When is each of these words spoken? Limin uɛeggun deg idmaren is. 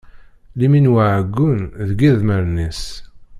Limin 0.57 0.91
uɛeggun 0.93 1.59
deg 1.87 1.99
idmaren 2.09 2.57
is. 2.69 2.83